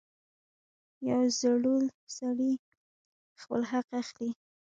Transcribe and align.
•یو 1.09 1.21
زړور 1.39 1.83
سړی 2.17 2.53
خپل 3.41 3.61
حق 3.71 3.87
اخلي. 4.01 4.29